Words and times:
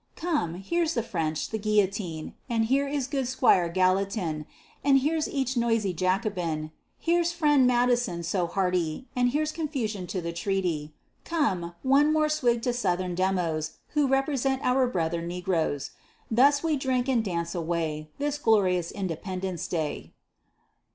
Come, 0.15 0.55
here's 0.55 0.95
the 0.95 1.03
French, 1.03 1.51
the 1.51 1.59
Guillotine, 1.59 2.33
And 2.49 2.65
here 2.65 2.87
is 2.87 3.05
good 3.05 3.27
'Squire 3.27 3.69
Gallatin, 3.69 4.47
And 4.83 4.97
here's 4.97 5.27
each 5.29 5.55
noisy 5.55 5.93
Jacobin. 5.93 6.71
Here's 6.97 7.31
friend 7.31 7.67
Madison 7.67 8.23
so 8.23 8.47
hearty, 8.47 9.05
And 9.15 9.29
here's 9.29 9.51
confusion 9.51 10.07
to 10.07 10.19
the 10.19 10.33
treaty. 10.33 10.95
Come, 11.23 11.75
one 11.83 12.11
more 12.11 12.29
swig 12.29 12.63
to 12.63 12.73
Southern 12.73 13.13
Demos 13.13 13.73
Who 13.89 14.07
represent 14.07 14.63
our 14.63 14.87
brother 14.87 15.21
negroes. 15.21 15.91
Thus 16.31 16.63
we 16.63 16.77
drink 16.77 17.07
and 17.07 17.23
dance 17.23 17.53
away, 17.53 18.09
This 18.17 18.39
glorious 18.39 18.89
INDEPENDENCE 18.89 19.67
DAY! 19.67 20.13